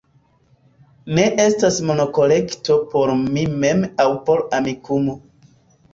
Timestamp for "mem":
3.65-3.87